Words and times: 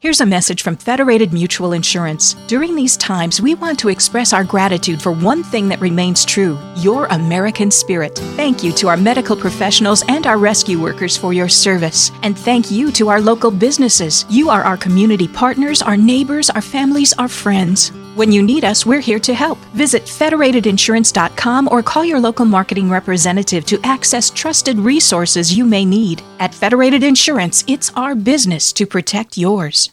Here's 0.00 0.22
a 0.22 0.24
message 0.24 0.62
from 0.62 0.76
Federated 0.76 1.30
Mutual 1.34 1.74
Insurance. 1.74 2.32
During 2.46 2.74
these 2.74 2.96
times, 2.96 3.38
we 3.38 3.54
want 3.54 3.78
to 3.80 3.90
express 3.90 4.32
our 4.32 4.44
gratitude 4.44 5.02
for 5.02 5.12
one 5.12 5.42
thing 5.42 5.68
that 5.68 5.78
remains 5.82 6.24
true 6.24 6.58
your 6.74 7.04
American 7.08 7.70
spirit. 7.70 8.16
Thank 8.34 8.64
you 8.64 8.72
to 8.72 8.88
our 8.88 8.96
medical 8.96 9.36
professionals 9.36 10.02
and 10.08 10.26
our 10.26 10.38
rescue 10.38 10.80
workers 10.80 11.18
for 11.18 11.34
your 11.34 11.50
service. 11.50 12.12
And 12.22 12.38
thank 12.38 12.70
you 12.70 12.90
to 12.92 13.10
our 13.10 13.20
local 13.20 13.50
businesses. 13.50 14.24
You 14.30 14.48
are 14.48 14.62
our 14.62 14.78
community 14.78 15.28
partners, 15.28 15.82
our 15.82 15.98
neighbors, 15.98 16.48
our 16.48 16.62
families, 16.62 17.12
our 17.18 17.28
friends. 17.28 17.92
When 18.16 18.32
you 18.32 18.42
need 18.42 18.64
us, 18.64 18.84
we're 18.84 19.00
here 19.00 19.20
to 19.20 19.34
help. 19.34 19.58
Visit 19.74 20.04
federatedinsurance.com 20.04 21.68
or 21.70 21.82
call 21.82 22.04
your 22.04 22.18
local 22.18 22.44
marketing 22.44 22.90
representative 22.90 23.64
to 23.66 23.80
access 23.84 24.30
trusted 24.30 24.78
resources 24.78 25.56
you 25.56 25.64
may 25.64 25.84
need. 25.84 26.22
At 26.40 26.54
Federated 26.54 27.04
Insurance, 27.04 27.62
it's 27.68 27.92
our 27.94 28.14
business 28.14 28.72
to 28.74 28.86
protect 28.86 29.38
yours. 29.38 29.90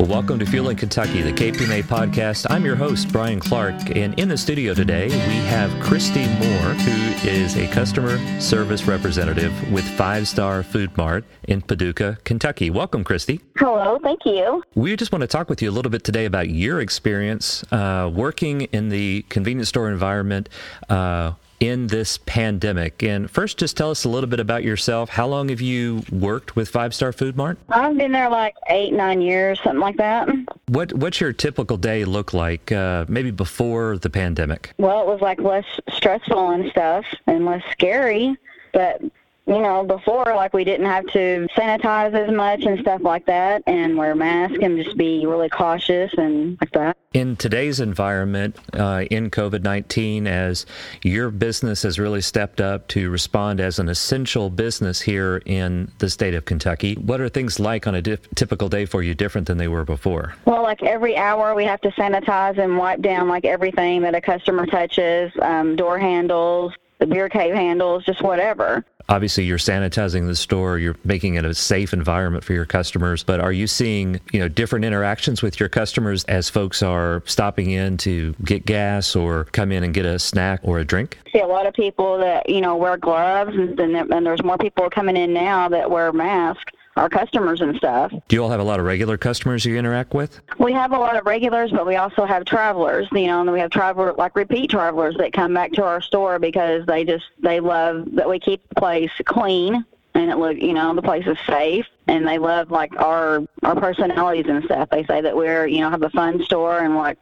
Well, 0.00 0.08
welcome 0.08 0.38
to 0.38 0.46
Fueling 0.46 0.78
Kentucky, 0.78 1.20
the 1.20 1.30
KPMA 1.30 1.82
podcast. 1.82 2.46
I'm 2.48 2.64
your 2.64 2.74
host, 2.74 3.12
Brian 3.12 3.38
Clark, 3.38 3.94
and 3.94 4.18
in 4.18 4.30
the 4.30 4.38
studio 4.38 4.72
today 4.72 5.08
we 5.08 5.36
have 5.44 5.70
Cristy 5.72 6.26
Moore, 6.38 6.72
who 6.72 7.28
is 7.28 7.54
a 7.58 7.68
customer 7.68 8.16
service 8.40 8.86
representative 8.86 9.52
with 9.70 9.84
FiveStar 9.84 10.64
Food 10.64 10.96
Mart 10.96 11.26
in 11.48 11.60
Paducah, 11.60 12.16
Kentucky. 12.24 12.70
Welcome, 12.70 13.04
Cristy. 13.04 13.42
Hello, 13.58 13.98
thank 14.02 14.24
you. 14.24 14.62
We 14.74 14.96
just 14.96 15.12
want 15.12 15.20
to 15.20 15.28
talk 15.28 15.50
with 15.50 15.60
you 15.60 15.68
a 15.68 15.74
little 15.74 15.90
bit 15.90 16.02
today 16.02 16.24
about 16.24 16.48
your 16.48 16.80
experience 16.80 17.62
uh, 17.70 18.10
working 18.10 18.62
in 18.62 18.88
the 18.88 19.26
convenience 19.28 19.68
store 19.68 19.90
environment. 19.90 20.48
Uh, 20.88 21.32
in 21.60 21.86
this 21.88 22.18
pandemic. 22.18 23.02
And 23.02 23.30
first, 23.30 23.58
just 23.58 23.76
tell 23.76 23.90
us 23.90 24.04
a 24.04 24.08
little 24.08 24.28
bit 24.28 24.40
about 24.40 24.64
yourself. 24.64 25.10
How 25.10 25.26
long 25.26 25.50
have 25.50 25.60
you 25.60 26.02
worked 26.10 26.56
with 26.56 26.72
FiveStar 26.72 27.14
Food 27.14 27.36
Mart? 27.36 27.58
I've 27.68 27.96
been 27.96 28.12
there 28.12 28.30
like 28.30 28.54
eight, 28.68 28.92
nine 28.92 29.20
years, 29.20 29.60
something 29.62 29.80
like 29.80 29.98
that. 29.98 30.28
What 30.68 30.92
What's 30.94 31.20
your 31.20 31.32
typical 31.32 31.76
day 31.76 32.04
look 32.04 32.32
like? 32.32 32.72
Uh, 32.72 33.04
maybe 33.08 33.30
before 33.30 33.98
the 33.98 34.10
pandemic. 34.10 34.72
Well, 34.78 35.02
it 35.02 35.06
was 35.06 35.20
like 35.20 35.40
less 35.40 35.66
stressful 35.90 36.50
and 36.50 36.70
stuff, 36.70 37.04
and 37.26 37.44
less 37.44 37.62
scary. 37.70 38.36
But 38.72 39.02
you 39.46 39.60
know, 39.60 39.82
before, 39.82 40.26
like, 40.34 40.52
we 40.52 40.64
didn't 40.64 40.86
have 40.86 41.06
to 41.08 41.48
sanitize 41.56 42.14
as 42.14 42.32
much 42.32 42.62
and 42.64 42.78
stuff 42.80 43.02
like 43.02 43.26
that 43.26 43.62
and 43.66 43.96
wear 43.96 44.14
masks 44.14 44.58
and 44.62 44.82
just 44.82 44.96
be 44.96 45.26
really 45.26 45.48
cautious 45.48 46.12
and 46.16 46.56
like 46.60 46.70
that. 46.72 46.96
In 47.12 47.34
today's 47.34 47.80
environment, 47.80 48.56
uh, 48.74 49.04
in 49.10 49.30
COVID 49.30 49.62
19, 49.62 50.28
as 50.28 50.66
your 51.02 51.30
business 51.30 51.82
has 51.82 51.98
really 51.98 52.20
stepped 52.20 52.60
up 52.60 52.86
to 52.88 53.10
respond 53.10 53.60
as 53.60 53.80
an 53.80 53.88
essential 53.88 54.50
business 54.50 55.00
here 55.00 55.42
in 55.46 55.90
the 55.98 56.08
state 56.08 56.34
of 56.34 56.44
Kentucky, 56.44 56.94
what 56.94 57.20
are 57.20 57.28
things 57.28 57.58
like 57.58 57.88
on 57.88 57.96
a 57.96 58.02
dif- 58.02 58.28
typical 58.36 58.68
day 58.68 58.86
for 58.86 59.02
you 59.02 59.14
different 59.14 59.48
than 59.48 59.58
they 59.58 59.68
were 59.68 59.84
before? 59.84 60.34
Well, 60.44 60.62
like 60.62 60.82
every 60.84 61.16
hour, 61.16 61.54
we 61.56 61.64
have 61.64 61.80
to 61.80 61.90
sanitize 61.90 62.58
and 62.58 62.78
wipe 62.78 63.02
down 63.02 63.28
like 63.28 63.44
everything 63.44 64.02
that 64.02 64.14
a 64.14 64.20
customer 64.20 64.66
touches, 64.66 65.32
um, 65.42 65.74
door 65.74 65.98
handles, 65.98 66.72
the 67.00 67.06
beer 67.06 67.28
cave 67.28 67.54
handles, 67.54 68.04
just 68.04 68.22
whatever. 68.22 68.84
Obviously 69.08 69.44
you're 69.44 69.58
sanitizing 69.58 70.26
the 70.26 70.36
store. 70.36 70.78
You're 70.78 70.96
making 71.02 71.34
it 71.34 71.44
a 71.44 71.52
safe 71.52 71.92
environment 71.92 72.44
for 72.44 72.52
your 72.52 72.64
customers. 72.64 73.24
But 73.24 73.40
are 73.40 73.50
you 73.50 73.66
seeing 73.66 74.20
you 74.32 74.38
know 74.38 74.48
different 74.48 74.84
interactions 74.84 75.42
with 75.42 75.58
your 75.58 75.68
customers 75.68 76.22
as 76.24 76.48
folks 76.48 76.82
are 76.82 77.22
stopping 77.26 77.70
in 77.70 77.96
to 77.98 78.34
get 78.44 78.66
gas 78.66 79.16
or 79.16 79.44
come 79.46 79.72
in 79.72 79.82
and 79.82 79.92
get 79.92 80.06
a 80.06 80.18
snack 80.20 80.60
or 80.62 80.78
a 80.78 80.84
drink? 80.84 81.18
I 81.26 81.30
see 81.32 81.40
a 81.40 81.46
lot 81.46 81.66
of 81.66 81.74
people 81.74 82.18
that 82.18 82.48
you 82.48 82.60
know 82.60 82.76
wear 82.76 82.96
gloves 82.96 83.56
and, 83.56 83.80
and 83.80 84.26
there's 84.26 84.44
more 84.44 84.58
people 84.58 84.88
coming 84.90 85.16
in 85.16 85.32
now 85.32 85.68
that 85.70 85.90
wear 85.90 86.12
masks 86.12 86.72
our 87.00 87.08
customers 87.08 87.60
and 87.62 87.74
stuff. 87.76 88.12
Do 88.28 88.36
you 88.36 88.42
all 88.42 88.50
have 88.50 88.60
a 88.60 88.64
lot 88.64 88.78
of 88.78 88.86
regular 88.86 89.16
customers 89.16 89.64
you 89.64 89.76
interact 89.76 90.12
with? 90.12 90.40
We 90.58 90.72
have 90.74 90.92
a 90.92 90.98
lot 90.98 91.16
of 91.16 91.24
regulars, 91.24 91.70
but 91.70 91.86
we 91.86 91.96
also 91.96 92.26
have 92.26 92.44
travelers. 92.44 93.08
You 93.12 93.26
know, 93.26 93.40
and 93.40 93.50
we 93.50 93.58
have 93.60 93.70
traveler 93.70 94.12
like 94.12 94.36
repeat 94.36 94.70
travelers 94.70 95.16
that 95.16 95.32
come 95.32 95.54
back 95.54 95.72
to 95.72 95.84
our 95.84 96.02
store 96.02 96.38
because 96.38 96.84
they 96.86 97.04
just 97.04 97.24
they 97.42 97.58
love 97.60 98.06
that 98.12 98.28
we 98.28 98.38
keep 98.38 98.68
the 98.68 98.74
place 98.74 99.10
clean 99.24 99.84
and 100.14 100.30
it 100.30 100.36
look 100.36 100.56
you 100.56 100.72
know 100.72 100.94
the 100.94 101.02
place 101.02 101.26
is 101.26 101.38
safe 101.46 101.86
and 102.06 102.26
they 102.26 102.38
love 102.38 102.70
like 102.70 102.94
our 102.96 103.42
our 103.62 103.74
personalities 103.74 104.46
and 104.48 104.62
stuff. 104.64 104.90
They 104.90 105.04
say 105.04 105.22
that 105.22 105.34
we're 105.34 105.66
you 105.66 105.80
know 105.80 105.90
have 105.90 106.02
a 106.02 106.10
fun 106.10 106.42
store 106.44 106.80
and 106.80 106.96
like 106.96 107.16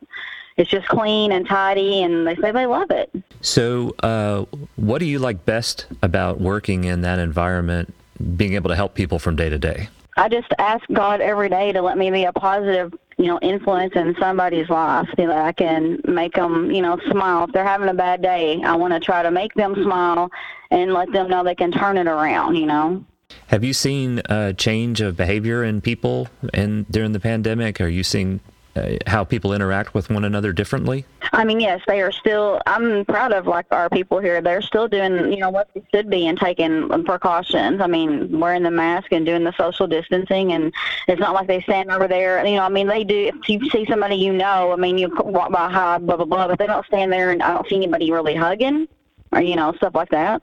it's 0.56 0.68
just 0.68 0.88
clean 0.88 1.30
and 1.30 1.46
tidy, 1.46 2.02
and 2.02 2.26
they 2.26 2.34
say 2.34 2.50
they 2.50 2.66
love 2.66 2.90
it. 2.90 3.08
So, 3.40 3.94
uh, 4.02 4.44
what 4.74 4.98
do 4.98 5.04
you 5.04 5.20
like 5.20 5.46
best 5.46 5.86
about 6.02 6.40
working 6.40 6.82
in 6.82 7.02
that 7.02 7.20
environment 7.20 7.94
being 8.36 8.54
able 8.54 8.68
to 8.70 8.76
help 8.76 8.94
people 8.94 9.18
from 9.18 9.36
day 9.36 9.48
to 9.48 9.58
day? 9.58 9.88
I 10.16 10.28
just 10.28 10.48
ask 10.58 10.84
God 10.92 11.20
every 11.20 11.48
day 11.48 11.72
to 11.72 11.80
let 11.80 11.96
me 11.96 12.10
be 12.10 12.24
a 12.24 12.32
positive, 12.32 12.92
you 13.18 13.26
know, 13.26 13.38
influence 13.40 13.92
in 13.94 14.16
somebody's 14.18 14.68
life. 14.68 15.08
So 15.16 15.26
that 15.28 15.38
I 15.38 15.52
can 15.52 16.00
make 16.04 16.34
them, 16.34 16.72
you 16.72 16.82
know, 16.82 16.98
smile. 17.10 17.44
If 17.44 17.52
they're 17.52 17.64
having 17.64 17.88
a 17.88 17.94
bad 17.94 18.20
day, 18.20 18.60
I 18.64 18.74
want 18.74 18.94
to 18.94 19.00
try 19.00 19.22
to 19.22 19.30
make 19.30 19.54
them 19.54 19.74
smile 19.74 20.30
and 20.70 20.92
let 20.92 21.12
them 21.12 21.28
know 21.28 21.44
they 21.44 21.54
can 21.54 21.70
turn 21.70 21.96
it 21.96 22.08
around. 22.08 22.56
You 22.56 22.66
know. 22.66 23.04
Have 23.48 23.62
you 23.62 23.72
seen 23.72 24.22
a 24.28 24.54
change 24.54 25.00
of 25.00 25.16
behavior 25.16 25.62
in 25.62 25.80
people 25.80 26.28
and 26.52 26.90
during 26.90 27.12
the 27.12 27.20
pandemic? 27.20 27.80
Are 27.80 27.88
you 27.88 28.02
seeing 28.02 28.40
uh, 28.78 28.96
how 29.06 29.24
people 29.24 29.52
interact 29.52 29.94
with 29.94 30.10
one 30.10 30.24
another 30.24 30.52
differently? 30.52 31.04
I 31.32 31.44
mean, 31.44 31.60
yes, 31.60 31.80
they 31.86 32.00
are 32.00 32.12
still. 32.12 32.60
I'm 32.66 33.04
proud 33.04 33.32
of 33.32 33.46
like 33.46 33.66
our 33.70 33.88
people 33.90 34.18
here. 34.18 34.40
They're 34.40 34.62
still 34.62 34.88
doing, 34.88 35.32
you 35.32 35.38
know, 35.38 35.50
what 35.50 35.68
they 35.74 35.82
should 35.94 36.08
be 36.08 36.26
and 36.26 36.38
taking 36.38 36.88
precautions. 37.04 37.80
I 37.80 37.86
mean, 37.86 38.38
wearing 38.40 38.62
the 38.62 38.70
mask 38.70 39.12
and 39.12 39.26
doing 39.26 39.44
the 39.44 39.52
social 39.58 39.86
distancing, 39.86 40.52
and 40.52 40.72
it's 41.06 41.20
not 41.20 41.34
like 41.34 41.46
they 41.46 41.60
stand 41.62 41.90
over 41.90 42.08
there. 42.08 42.44
You 42.46 42.56
know, 42.56 42.64
I 42.64 42.68
mean, 42.68 42.86
they 42.86 43.04
do. 43.04 43.30
If 43.34 43.48
you 43.48 43.68
see 43.70 43.86
somebody 43.86 44.16
you 44.16 44.32
know, 44.32 44.72
I 44.72 44.76
mean, 44.76 44.98
you 44.98 45.14
walk 45.18 45.52
by 45.52 45.70
high, 45.70 45.98
blah 45.98 46.16
blah 46.16 46.24
blah, 46.24 46.48
but 46.48 46.58
they 46.58 46.66
don't 46.66 46.86
stand 46.86 47.12
there, 47.12 47.30
and 47.30 47.42
I 47.42 47.54
don't 47.54 47.68
see 47.68 47.76
anybody 47.76 48.10
really 48.10 48.34
hugging 48.34 48.88
or 49.32 49.40
you 49.40 49.56
know 49.56 49.72
stuff 49.74 49.94
like 49.94 50.10
that. 50.10 50.42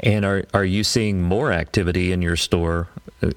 And 0.00 0.24
are 0.24 0.44
are 0.54 0.64
you 0.64 0.84
seeing 0.84 1.22
more 1.22 1.52
activity 1.52 2.12
in 2.12 2.22
your 2.22 2.36
store, 2.36 2.88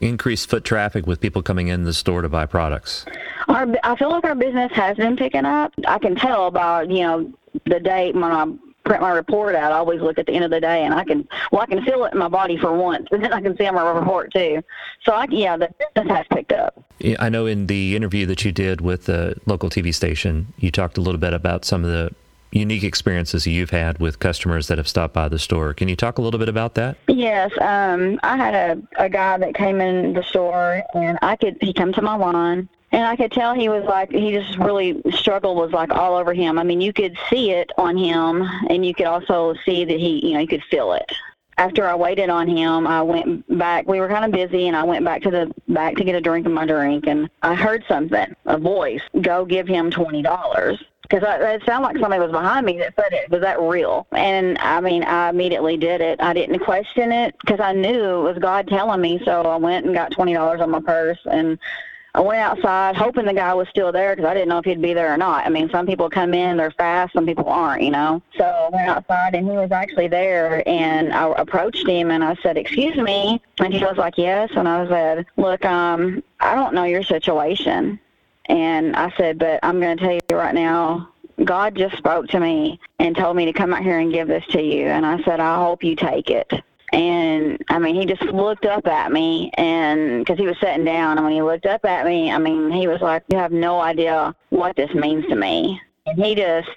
increased 0.01 0.49
foot 0.49 0.63
traffic 0.63 1.07
with 1.07 1.19
people 1.19 1.41
coming 1.41 1.67
in 1.67 1.83
the 1.83 1.93
store 1.93 2.21
to 2.21 2.29
buy 2.29 2.45
products? 2.45 3.05
Our, 3.47 3.67
I 3.83 3.95
feel 3.95 4.09
like 4.09 4.23
our 4.23 4.35
business 4.35 4.71
has 4.73 4.97
been 4.97 5.15
picking 5.15 5.45
up. 5.45 5.73
I 5.87 5.99
can 5.99 6.15
tell 6.15 6.47
about 6.47 6.89
you 6.89 7.01
know 7.01 7.33
the 7.65 7.79
date 7.79 8.15
when 8.15 8.23
I 8.23 8.45
print 8.85 9.01
my 9.01 9.11
report 9.11 9.55
out. 9.55 9.71
I 9.71 9.75
always 9.75 10.01
look 10.01 10.17
at 10.17 10.25
the 10.25 10.33
end 10.33 10.45
of 10.45 10.51
the 10.51 10.59
day, 10.59 10.83
and 10.83 10.93
I 10.93 11.03
can 11.03 11.27
well 11.51 11.61
I 11.61 11.65
can 11.65 11.83
feel 11.83 12.05
it 12.05 12.13
in 12.13 12.19
my 12.19 12.27
body 12.27 12.57
for 12.57 12.73
once, 12.73 13.07
and 13.11 13.23
then 13.23 13.33
I 13.33 13.41
can 13.41 13.55
see 13.57 13.65
on 13.65 13.75
my 13.75 13.89
report 13.89 14.33
too. 14.33 14.63
So 15.03 15.13
I 15.13 15.27
yeah, 15.29 15.57
the 15.57 15.69
business 15.95 16.15
has 16.15 16.25
picked 16.31 16.51
up. 16.51 16.83
I 17.19 17.29
know 17.29 17.45
in 17.45 17.67
the 17.67 17.95
interview 17.95 18.25
that 18.25 18.43
you 18.43 18.51
did 18.51 18.81
with 18.81 19.05
the 19.05 19.39
local 19.45 19.69
TV 19.69 19.93
station, 19.93 20.53
you 20.57 20.69
talked 20.69 20.97
a 20.97 21.01
little 21.01 21.19
bit 21.19 21.33
about 21.33 21.63
some 21.63 21.85
of 21.85 21.89
the 21.89 22.13
unique 22.51 22.83
experiences 22.83 23.45
you've 23.45 23.69
had 23.69 23.99
with 23.99 24.19
customers 24.19 24.67
that 24.67 24.77
have 24.77 24.87
stopped 24.87 25.13
by 25.13 25.27
the 25.27 25.39
store. 25.39 25.73
Can 25.73 25.87
you 25.87 25.95
talk 25.95 26.17
a 26.17 26.21
little 26.21 26.39
bit 26.39 26.49
about 26.49 26.75
that? 26.75 26.97
Yes, 27.07 27.51
um, 27.61 28.19
I 28.23 28.37
had 28.37 28.55
a, 28.55 29.03
a 29.03 29.09
guy 29.09 29.37
that 29.37 29.53
came 29.55 29.81
in 29.81 30.13
the 30.13 30.23
store, 30.23 30.83
and 30.93 31.19
I 31.21 31.35
could 31.35 31.57
he 31.61 31.73
come 31.73 31.93
to 31.93 32.01
my 32.01 32.15
line, 32.15 32.69
and 32.91 33.05
I 33.05 33.15
could 33.15 33.31
tell 33.31 33.53
he 33.53 33.69
was 33.69 33.83
like 33.85 34.11
he 34.11 34.31
just 34.31 34.57
really 34.57 35.01
struggle 35.11 35.55
was 35.55 35.71
like 35.71 35.91
all 35.91 36.15
over 36.15 36.33
him. 36.33 36.57
I 36.57 36.63
mean, 36.63 36.81
you 36.81 36.93
could 36.93 37.17
see 37.29 37.51
it 37.51 37.71
on 37.77 37.97
him, 37.97 38.41
and 38.69 38.85
you 38.85 38.93
could 38.93 39.07
also 39.07 39.55
see 39.65 39.85
that 39.85 39.99
he 39.99 40.25
you 40.27 40.33
know 40.33 40.39
you 40.39 40.47
could 40.47 40.63
feel 40.63 40.93
it. 40.93 41.11
After 41.57 41.85
I 41.85 41.93
waited 41.93 42.29
on 42.29 42.47
him, 42.47 42.87
I 42.87 43.01
went 43.01 43.57
back. 43.57 43.85
We 43.85 43.99
were 43.99 44.07
kind 44.07 44.23
of 44.23 44.31
busy, 44.31 44.67
and 44.67 44.77
I 44.77 44.83
went 44.83 45.03
back 45.03 45.21
to 45.23 45.29
the 45.29 45.51
back 45.67 45.97
to 45.97 46.05
get 46.05 46.15
a 46.15 46.21
drink 46.21 46.45
of 46.45 46.53
my 46.53 46.65
drink, 46.65 47.05
and 47.05 47.29
I 47.41 47.53
heard 47.53 47.83
something, 47.87 48.33
a 48.45 48.57
voice, 48.57 49.01
"Go 49.21 49.45
give 49.45 49.67
him 49.67 49.91
twenty 49.91 50.21
dollars." 50.21 50.81
Because 51.09 51.23
it 51.27 51.63
sounded 51.65 51.87
like 51.87 51.97
somebody 51.97 52.21
was 52.21 52.31
behind 52.31 52.65
me 52.65 52.77
that 52.79 52.93
said 52.95 53.11
it. 53.13 53.29
Was 53.29 53.41
that 53.41 53.59
real? 53.59 54.05
And 54.11 54.57
I 54.59 54.79
mean, 54.79 55.03
I 55.03 55.29
immediately 55.29 55.75
did 55.75 56.01
it. 56.01 56.21
I 56.21 56.33
didn't 56.33 56.59
question 56.59 57.11
it 57.11 57.35
because 57.39 57.59
I 57.59 57.73
knew 57.73 58.19
it 58.19 58.23
was 58.23 58.37
God 58.37 58.67
telling 58.67 59.01
me. 59.01 59.19
So 59.25 59.41
I 59.41 59.55
went 59.55 59.85
and 59.85 59.95
got 59.95 60.11
twenty 60.11 60.33
dollars 60.33 60.61
on 60.61 60.71
my 60.71 60.81
purse 60.81 61.19
and. 61.29 61.57
I 62.15 62.21
went 62.21 62.39
outside 62.39 62.95
hoping 62.95 63.25
the 63.25 63.35
guy 63.35 63.53
was 63.53 63.69
still 63.69 63.91
there 63.91 64.15
because 64.15 64.27
I 64.27 64.33
didn't 64.33 64.49
know 64.49 64.57
if 64.57 64.65
he'd 64.65 64.81
be 64.81 64.95
there 64.95 65.13
or 65.13 65.17
not. 65.17 65.45
I 65.45 65.49
mean, 65.49 65.69
some 65.69 65.85
people 65.85 66.09
come 66.09 66.33
in, 66.33 66.57
they're 66.57 66.71
fast, 66.71 67.13
some 67.13 67.27
people 67.27 67.47
aren't, 67.47 67.83
you 67.83 67.91
know. 67.91 68.23
So 68.35 68.45
I 68.45 68.69
went 68.75 68.89
outside 68.89 69.35
and 69.35 69.47
he 69.47 69.55
was 69.55 69.71
actually 69.71 70.07
there 70.07 70.67
and 70.67 71.13
I 71.13 71.31
approached 71.37 71.87
him 71.87 72.09
and 72.09 72.23
I 72.23 72.33
said, 72.41 72.57
Excuse 72.57 72.97
me. 72.97 73.39
And 73.59 73.71
he 73.71 73.85
was 73.85 73.97
like, 73.97 74.17
Yes. 74.17 74.49
And 74.55 74.67
I 74.67 74.87
said, 74.87 75.27
Look, 75.37 75.63
um, 75.65 76.23
I 76.39 76.55
don't 76.55 76.73
know 76.73 76.83
your 76.83 77.03
situation. 77.03 77.99
And 78.49 78.95
I 78.95 79.13
said, 79.15 79.37
but 79.37 79.59
I'm 79.63 79.79
going 79.79 79.97
to 79.97 80.03
tell 80.03 80.13
you 80.13 80.35
right 80.35 80.55
now, 80.55 81.09
God 81.45 81.75
just 81.75 81.97
spoke 81.97 82.27
to 82.29 82.39
me 82.39 82.79
and 82.97 83.15
told 83.15 83.37
me 83.37 83.45
to 83.45 83.53
come 83.53 83.73
out 83.73 83.83
here 83.83 83.99
and 83.99 84.11
give 84.11 84.27
this 84.27 84.45
to 84.47 84.61
you. 84.61 84.87
And 84.87 85.05
I 85.05 85.21
said, 85.23 85.39
I 85.39 85.55
hope 85.55 85.83
you 85.83 85.95
take 85.95 86.29
it. 86.29 86.51
And 86.91 87.63
I 87.69 87.77
mean, 87.77 87.95
he 87.95 88.05
just 88.05 88.23
looked 88.23 88.65
up 88.65 88.87
at 88.87 89.11
me, 89.11 89.51
and 89.53 90.19
because 90.19 90.39
he 90.39 90.47
was 90.47 90.57
sitting 90.59 90.85
down, 90.85 91.17
and 91.17 91.23
when 91.23 91.33
he 91.33 91.41
looked 91.43 91.67
up 91.67 91.85
at 91.85 92.03
me, 92.03 92.31
I 92.31 92.39
mean, 92.39 92.71
he 92.71 92.87
was 92.87 92.99
like, 92.99 93.23
You 93.29 93.37
have 93.37 93.51
no 93.51 93.79
idea 93.79 94.35
what 94.49 94.75
this 94.75 94.91
means 94.95 95.23
to 95.27 95.35
me. 95.35 95.79
And 96.07 96.17
he 96.17 96.33
just 96.33 96.67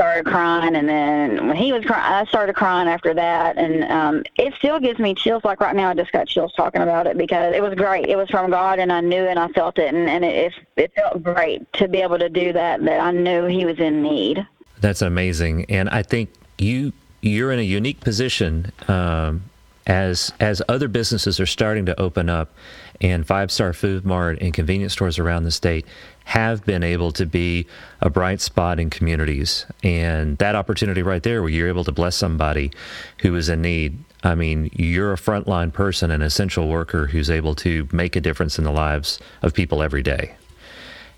started 0.00 0.24
crying, 0.24 0.76
and 0.76 0.88
then 0.88 1.46
when 1.46 1.56
he 1.56 1.74
was 1.74 1.84
crying, 1.84 2.02
I 2.02 2.24
started 2.24 2.56
crying 2.56 2.88
after 2.88 3.12
that, 3.12 3.58
and 3.58 3.84
um, 3.92 4.22
it 4.38 4.54
still 4.54 4.80
gives 4.80 4.98
me 4.98 5.14
chills. 5.14 5.44
Like 5.44 5.60
right 5.60 5.76
now, 5.76 5.90
I 5.90 5.94
just 5.94 6.10
got 6.10 6.26
chills 6.26 6.54
talking 6.54 6.80
about 6.80 7.06
it 7.06 7.18
because 7.18 7.54
it 7.54 7.62
was 7.62 7.74
great. 7.74 8.08
It 8.08 8.16
was 8.16 8.30
from 8.30 8.50
God, 8.50 8.78
and 8.78 8.90
I 8.90 9.02
knew 9.02 9.26
and 9.26 9.38
I 9.38 9.48
felt 9.48 9.78
it, 9.78 9.92
and, 9.92 10.08
and 10.08 10.24
it, 10.24 10.54
it 10.76 10.94
felt 10.94 11.22
great 11.22 11.70
to 11.74 11.86
be 11.86 12.00
able 12.00 12.18
to 12.18 12.30
do 12.30 12.50
that. 12.54 12.82
That 12.82 12.98
I 12.98 13.10
knew 13.10 13.44
he 13.44 13.66
was 13.66 13.78
in 13.78 14.02
need. 14.02 14.46
That's 14.80 15.02
amazing, 15.02 15.66
and 15.66 15.90
I 15.90 16.02
think 16.02 16.30
you 16.56 16.94
you're 17.20 17.52
in 17.52 17.58
a 17.58 17.62
unique 17.62 18.00
position 18.00 18.72
um, 18.88 19.42
as 19.86 20.32
as 20.40 20.62
other 20.66 20.88
businesses 20.88 21.38
are 21.38 21.46
starting 21.46 21.84
to 21.84 22.00
open 22.00 22.30
up, 22.30 22.54
and 23.00 23.26
FiveStar 23.26 23.74
Food 23.74 24.04
Mart 24.04 24.38
and 24.40 24.52
convenience 24.52 24.92
stores 24.92 25.18
around 25.18 25.44
the 25.44 25.50
state 25.50 25.86
have 26.24 26.64
been 26.64 26.82
able 26.82 27.12
to 27.12 27.26
be 27.26 27.66
a 28.00 28.10
bright 28.10 28.40
spot 28.40 28.78
in 28.78 28.90
communities. 28.90 29.66
And 29.82 30.38
that 30.38 30.54
opportunity 30.54 31.02
right 31.02 31.22
there, 31.22 31.42
where 31.42 31.50
you're 31.50 31.68
able 31.68 31.84
to 31.84 31.92
bless 31.92 32.14
somebody 32.14 32.70
who 33.20 33.34
is 33.34 33.48
in 33.48 33.62
need. 33.62 34.04
I 34.22 34.34
mean, 34.34 34.70
you're 34.74 35.12
a 35.12 35.16
frontline 35.16 35.72
person, 35.72 36.10
an 36.10 36.22
essential 36.22 36.68
worker 36.68 37.06
who's 37.06 37.30
able 37.30 37.54
to 37.56 37.88
make 37.90 38.16
a 38.16 38.20
difference 38.20 38.58
in 38.58 38.64
the 38.64 38.70
lives 38.70 39.18
of 39.42 39.54
people 39.54 39.82
every 39.82 40.02
day. 40.02 40.34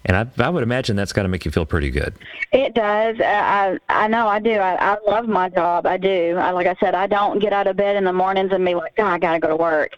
And 0.04 0.16
I, 0.16 0.26
I 0.42 0.48
would 0.48 0.62
imagine 0.62 0.96
that's 0.96 1.12
got 1.12 1.22
to 1.22 1.28
make 1.28 1.44
you 1.44 1.50
feel 1.50 1.66
pretty 1.66 1.90
good. 1.90 2.14
It 2.52 2.74
does. 2.74 3.20
Uh, 3.20 3.24
I 3.24 3.78
I 3.88 4.08
know 4.08 4.26
I 4.26 4.40
do. 4.40 4.52
I, 4.52 4.94
I 4.94 4.98
love 5.06 5.28
my 5.28 5.48
job. 5.48 5.86
I 5.86 5.96
do. 5.96 6.36
I, 6.38 6.50
like 6.50 6.66
I 6.66 6.74
said, 6.80 6.96
I 6.96 7.06
don't 7.06 7.38
get 7.38 7.52
out 7.52 7.68
of 7.68 7.76
bed 7.76 7.94
in 7.94 8.04
the 8.04 8.12
mornings 8.12 8.50
and 8.52 8.64
be 8.64 8.74
like, 8.74 8.94
oh, 8.98 9.04
I 9.04 9.18
got 9.18 9.34
to 9.34 9.38
go 9.38 9.48
to 9.48 9.56
work 9.56 9.96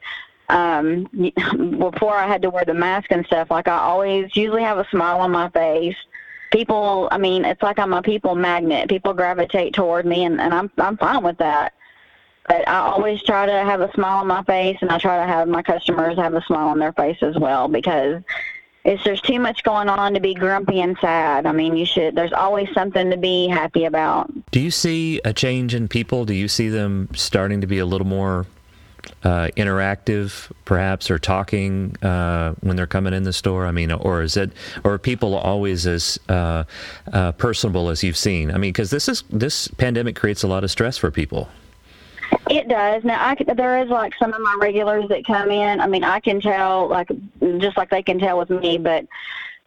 um 0.49 1.05
before 1.79 2.15
I 2.15 2.27
had 2.27 2.43
to 2.43 2.51
wear 2.51 2.65
the 2.65 2.75
mask 2.75 3.11
and 3.11 3.25
stuff, 3.27 3.51
like 3.51 3.69
I 3.69 3.79
always 3.79 4.35
usually 4.37 4.63
have 4.63 4.79
a 4.79 4.89
smile 4.91 5.21
on 5.21 5.31
my 5.31 5.49
face. 5.51 5.97
People 6.53 7.09
I 7.11 7.19
mean, 7.19 7.45
it's 7.45 7.63
like 7.63 7.79
I'm 7.79 7.93
a 7.93 8.03
people 8.03 8.35
magnet. 8.35 8.89
People 8.89 9.15
gravitate 9.15 9.75
toward 9.75 10.07
me 10.07 10.25
and, 10.25 10.41
and 10.41 10.53
I'm 10.53 10.71
I'm 10.79 10.97
fine 10.97 11.23
with 11.23 11.39
that. 11.39 11.75
But 12.47 12.69
I 12.69 12.81
always 12.81 13.23
try 13.23 13.47
to 13.47 13.53
have 13.53 13.81
a 13.81 13.91
smile 13.95 14.19
on 14.19 14.27
my 14.27 14.43
face 14.43 14.77
and 14.83 14.91
I 14.91 14.99
try 14.99 15.17
to 15.17 15.27
have 15.27 15.49
my 15.49 15.63
customers 15.63 16.17
have 16.19 16.35
a 16.35 16.43
smile 16.43 16.69
on 16.69 16.79
their 16.79 16.93
face 16.93 17.17
as 17.23 17.39
well 17.39 17.69
because 17.69 18.23
it's 18.85 19.03
there's 19.03 19.21
too 19.23 19.41
much 19.41 19.63
going 19.63 19.89
on 19.89 20.13
to 20.13 20.21
be 20.21 20.35
grumpy 20.35 20.83
and 20.83 20.97
sad. 21.01 21.47
I 21.47 21.53
mean, 21.53 21.75
you 21.77 21.87
should. 21.87 22.15
There's 22.15 22.35
always 22.35 22.71
something 22.75 23.11
to 23.11 23.17
be 23.17 23.49
happy 23.49 23.87
about. 23.87 24.31
Do 24.51 24.61
you 24.61 24.71
see 24.71 25.23
a 25.25 25.33
change 25.33 25.75
in 25.75 25.89
people? 25.89 26.27
Do 26.27 26.35
you 26.35 26.49
see 26.49 26.69
them 26.69 27.09
starting 27.15 27.63
to 27.63 27.67
be 27.67 27.79
a 27.79 27.87
little 27.87 28.07
more 28.07 28.45
uh, 29.25 29.49
interactive, 29.57 30.51
perhaps, 30.65 31.11
or 31.11 31.19
talking 31.19 31.97
uh, 32.03 32.55
when 32.61 32.77
they're 32.77 32.87
coming 32.87 33.15
in 33.15 33.25
the 33.25 33.33
store? 33.33 33.67
I 33.67 33.73
mean, 33.73 33.91
or 33.91 34.23
is 34.23 34.37
it, 34.37 34.53
or 34.85 34.99
people 34.99 35.35
always 35.35 35.87
as 35.87 36.19
uh, 36.29 36.65
uh 37.13 37.33
personable 37.33 37.89
as 37.89 38.03
you've 38.03 38.17
seen? 38.17 38.51
I 38.51 38.55
mean, 38.55 38.73
because 38.73 38.91
this 38.91 39.09
is 39.09 39.25
this 39.31 39.69
pandemic 39.69 40.17
creates 40.17 40.43
a 40.43 40.49
lot 40.49 40.65
of 40.65 40.71
stress 40.71 40.99
for 40.99 41.11
people. 41.11 41.49
It 42.51 42.69
does. 42.69 43.05
Now, 43.05 43.25
I, 43.25 43.37
there 43.55 43.83
is 43.83 43.89
like 43.89 44.15
some 44.19 44.33
of 44.33 44.41
my 44.41 44.57
regulars 44.61 45.09
that 45.09 45.25
come 45.25 45.51
in. 45.51 45.81
I 45.81 45.87
mean, 45.87 46.05
I 46.05 46.21
can 46.21 46.41
tell, 46.41 46.89
like 46.89 47.09
just 47.59 47.77
like 47.77 47.91
they 47.91 48.03
can 48.03 48.19
tell 48.19 48.39
with 48.39 48.51
me, 48.51 48.79
but 48.79 49.07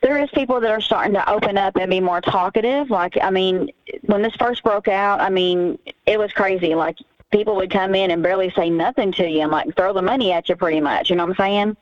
there 0.02 0.22
is 0.22 0.30
people 0.32 0.60
that 0.60 0.72
are 0.72 0.82
starting 0.82 1.14
to 1.14 1.30
open 1.30 1.58
up 1.58 1.76
and 1.76 1.90
be 1.90 2.00
more 2.00 2.22
talkative. 2.22 2.90
Like, 2.90 3.18
I 3.22 3.32
mean, 3.32 3.72
when 4.02 4.22
this 4.22 4.36
first 4.36 4.64
broke 4.64 4.88
out, 4.88 5.20
I 5.20 5.30
mean, 5.30 5.80
it 6.06 6.20
was 6.20 6.32
crazy. 6.34 6.76
Like, 6.76 6.98
people 7.32 7.56
would 7.56 7.72
come 7.72 7.96
in 7.96 8.12
and 8.12 8.24
barely 8.24 8.52
say 8.52 8.70
nothing 8.70 9.12
to 9.14 9.28
you 9.28 9.42
and 9.42 9.52
like 9.52 9.76
throw 9.76 9.94
the 9.94 10.02
money 10.02 10.32
at 10.32 10.50
you 10.50 10.56
pretty 10.56 10.82
much. 10.82 11.10
You 11.10 11.16
know 11.16 11.26
what 11.26 11.40
I'm 11.40 11.46
saying? 11.46 11.78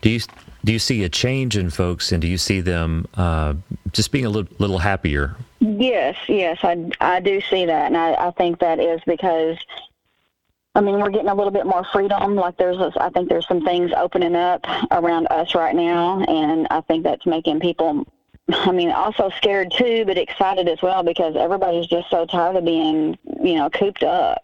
Do 0.00 0.10
you 0.10 0.20
do 0.64 0.72
you 0.72 0.78
see 0.78 1.04
a 1.04 1.08
change 1.08 1.56
in 1.56 1.70
folks, 1.70 2.12
and 2.12 2.20
do 2.20 2.28
you 2.28 2.38
see 2.38 2.60
them 2.60 3.06
uh, 3.14 3.54
just 3.92 4.12
being 4.12 4.24
a 4.24 4.30
little, 4.30 4.54
little 4.58 4.78
happier? 4.78 5.36
Yes, 5.60 6.16
yes, 6.28 6.58
I, 6.62 6.90
I 7.00 7.20
do 7.20 7.40
see 7.40 7.66
that, 7.66 7.86
and 7.86 7.96
I, 7.96 8.12
I 8.14 8.30
think 8.32 8.60
that 8.60 8.80
is 8.80 9.00
because 9.06 9.58
I 10.74 10.80
mean, 10.80 10.98
we're 10.98 11.10
getting 11.10 11.28
a 11.28 11.34
little 11.34 11.52
bit 11.52 11.66
more 11.66 11.84
freedom. 11.84 12.34
Like 12.34 12.56
there's, 12.56 12.78
I 12.96 13.08
think 13.10 13.28
there's 13.28 13.46
some 13.46 13.62
things 13.62 13.92
opening 13.96 14.34
up 14.34 14.66
around 14.90 15.28
us 15.28 15.54
right 15.54 15.74
now, 15.74 16.20
and 16.22 16.66
I 16.70 16.80
think 16.80 17.04
that's 17.04 17.26
making 17.26 17.60
people, 17.60 18.04
I 18.50 18.72
mean, 18.72 18.90
also 18.90 19.30
scared 19.36 19.72
too, 19.76 20.04
but 20.04 20.18
excited 20.18 20.68
as 20.68 20.82
well 20.82 21.04
because 21.04 21.36
everybody's 21.36 21.86
just 21.86 22.10
so 22.10 22.26
tired 22.26 22.56
of 22.56 22.64
being, 22.64 23.16
you 23.42 23.54
know, 23.54 23.70
cooped 23.70 24.02
up. 24.02 24.42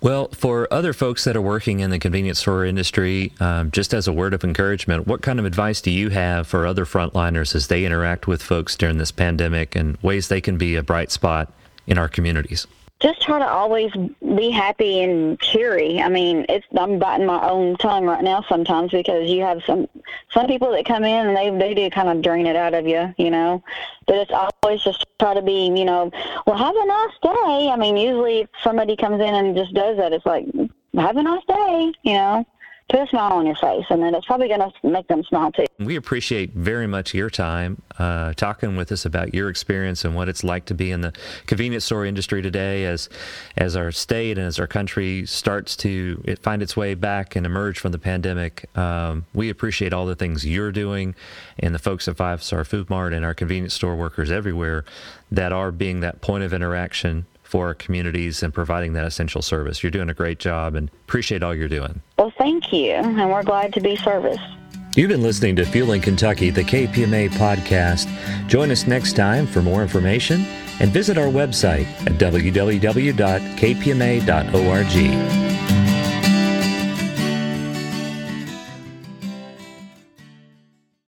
Well, 0.00 0.28
for 0.28 0.72
other 0.72 0.92
folks 0.92 1.24
that 1.24 1.34
are 1.34 1.42
working 1.42 1.80
in 1.80 1.90
the 1.90 1.98
convenience 1.98 2.38
store 2.38 2.64
industry, 2.64 3.32
um, 3.40 3.72
just 3.72 3.92
as 3.92 4.06
a 4.06 4.12
word 4.12 4.32
of 4.32 4.44
encouragement, 4.44 5.08
what 5.08 5.22
kind 5.22 5.40
of 5.40 5.44
advice 5.44 5.80
do 5.80 5.90
you 5.90 6.10
have 6.10 6.46
for 6.46 6.66
other 6.66 6.84
frontliners 6.84 7.56
as 7.56 7.66
they 7.66 7.84
interact 7.84 8.28
with 8.28 8.40
folks 8.40 8.76
during 8.76 8.98
this 8.98 9.10
pandemic 9.10 9.74
and 9.74 9.98
ways 10.00 10.28
they 10.28 10.40
can 10.40 10.56
be 10.56 10.76
a 10.76 10.84
bright 10.84 11.10
spot 11.10 11.52
in 11.88 11.98
our 11.98 12.08
communities? 12.08 12.68
Just 13.00 13.22
try 13.22 13.38
to 13.38 13.46
always 13.46 13.92
be 14.36 14.50
happy 14.50 15.02
and 15.02 15.38
cheery. 15.40 16.00
I 16.00 16.08
mean, 16.08 16.44
it's 16.48 16.66
I'm 16.76 16.98
biting 16.98 17.26
my 17.26 17.48
own 17.48 17.76
tongue 17.76 18.04
right 18.04 18.24
now 18.24 18.44
sometimes 18.48 18.90
because 18.90 19.30
you 19.30 19.42
have 19.42 19.62
some 19.64 19.88
some 20.32 20.46
people 20.46 20.72
that 20.72 20.84
come 20.84 21.04
in 21.04 21.28
and 21.28 21.36
they 21.36 21.50
they 21.50 21.74
do 21.74 21.90
kind 21.90 22.08
of 22.08 22.22
drain 22.22 22.46
it 22.46 22.56
out 22.56 22.74
of 22.74 22.86
you, 22.86 23.14
you 23.16 23.30
know. 23.30 23.62
But 24.06 24.16
it's 24.16 24.32
always 24.32 24.82
just 24.82 25.06
try 25.20 25.34
to 25.34 25.42
be, 25.42 25.66
you 25.66 25.84
know, 25.84 26.10
well, 26.46 26.56
have 26.56 26.74
a 26.74 26.86
nice 26.86 27.14
day. 27.22 27.70
I 27.72 27.76
mean, 27.76 27.96
usually 27.96 28.40
if 28.40 28.48
somebody 28.64 28.96
comes 28.96 29.20
in 29.20 29.34
and 29.34 29.56
just 29.56 29.74
does 29.74 29.96
that, 29.98 30.12
it's 30.12 30.26
like, 30.26 30.46
have 30.94 31.16
a 31.16 31.22
nice 31.22 31.44
day, 31.46 31.92
you 32.02 32.14
know 32.14 32.46
put 32.88 33.00
a 33.00 33.06
smile 33.06 33.32
on 33.32 33.46
your 33.46 33.54
face, 33.56 33.84
and 33.90 34.02
then 34.02 34.14
it's 34.14 34.26
probably 34.26 34.48
going 34.48 34.60
to 34.60 34.72
make 34.82 35.06
them 35.08 35.22
smile 35.24 35.52
too. 35.52 35.66
We 35.78 35.96
appreciate 35.96 36.54
very 36.54 36.86
much 36.86 37.14
your 37.14 37.30
time 37.30 37.82
uh, 37.98 38.32
talking 38.34 38.76
with 38.76 38.90
us 38.90 39.04
about 39.04 39.34
your 39.34 39.48
experience 39.48 40.04
and 40.04 40.14
what 40.14 40.28
it's 40.28 40.42
like 40.42 40.64
to 40.66 40.74
be 40.74 40.90
in 40.90 41.02
the 41.02 41.12
convenience 41.46 41.84
store 41.84 42.06
industry 42.06 42.42
today, 42.42 42.86
as 42.86 43.08
as 43.56 43.76
our 43.76 43.92
state 43.92 44.38
and 44.38 44.46
as 44.46 44.58
our 44.58 44.66
country 44.66 45.26
starts 45.26 45.76
to 45.76 46.22
find 46.42 46.62
its 46.62 46.76
way 46.76 46.94
back 46.94 47.36
and 47.36 47.44
emerge 47.44 47.78
from 47.78 47.92
the 47.92 47.98
pandemic. 47.98 48.68
Um, 48.76 49.26
we 49.34 49.50
appreciate 49.50 49.92
all 49.92 50.06
the 50.06 50.16
things 50.16 50.46
you're 50.46 50.72
doing, 50.72 51.14
and 51.58 51.74
the 51.74 51.78
folks 51.78 52.08
at 52.08 52.16
FiveStar 52.16 52.66
Food 52.66 52.88
Mart 52.88 53.12
and 53.12 53.24
our 53.24 53.34
convenience 53.34 53.74
store 53.74 53.96
workers 53.96 54.30
everywhere 54.30 54.84
that 55.30 55.52
are 55.52 55.70
being 55.70 56.00
that 56.00 56.20
point 56.20 56.42
of 56.42 56.52
interaction 56.52 57.26
for 57.48 57.68
our 57.68 57.74
communities 57.74 58.42
and 58.42 58.52
providing 58.52 58.92
that 58.92 59.06
essential 59.06 59.40
service. 59.40 59.82
You're 59.82 59.90
doing 59.90 60.10
a 60.10 60.14
great 60.14 60.38
job 60.38 60.74
and 60.74 60.90
appreciate 61.06 61.42
all 61.42 61.54
you're 61.54 61.66
doing. 61.66 62.02
Well, 62.18 62.30
thank 62.36 62.70
you, 62.74 62.92
and 62.92 63.16
we're 63.30 63.42
glad 63.42 63.72
to 63.72 63.80
be 63.80 63.96
service. 63.96 64.38
You've 64.94 65.08
been 65.08 65.22
listening 65.22 65.56
to 65.56 65.64
Fueling 65.64 66.02
Kentucky, 66.02 66.50
the 66.50 66.64
KPMA 66.64 67.30
podcast. 67.30 68.06
Join 68.48 68.70
us 68.70 68.86
next 68.86 69.14
time 69.14 69.46
for 69.46 69.62
more 69.62 69.80
information 69.80 70.44
and 70.80 70.90
visit 70.90 71.16
our 71.16 71.28
website 71.28 71.86
at 72.06 72.18
www.kpma.org. 72.18 72.68